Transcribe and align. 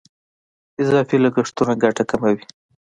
اضافي 0.81 1.15
لګښتونه 1.23 1.73
ګټه 1.83 2.03
کموي. 2.09 2.43